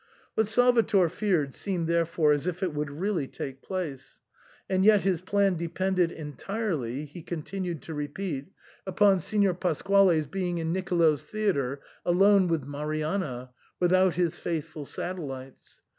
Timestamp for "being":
10.25-10.57